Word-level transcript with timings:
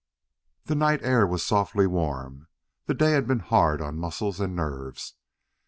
The 0.65 0.73
night 0.73 1.03
air 1.03 1.27
was 1.27 1.45
softly 1.45 1.85
warm; 1.85 2.47
the 2.87 2.95
day 2.95 3.11
had 3.11 3.27
been 3.27 3.37
hard 3.37 3.83
on 3.83 3.99
muscles 3.99 4.39
and 4.39 4.55
nerves. 4.55 5.13